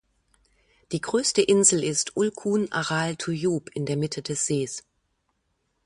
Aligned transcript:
Die 0.93 0.99
größte 0.99 1.43
Insel 1.43 1.83
ist 1.83 2.15
"Ul'kun-Aral-Tyube" 2.17 3.69
in 3.75 3.85
der 3.85 3.97
Mitte 3.97 4.23
des 4.23 4.47
Sees. 4.47 4.83